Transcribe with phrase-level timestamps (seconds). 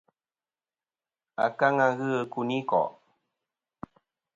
[1.45, 2.87] Akaŋa ghɨ i kuyniko'.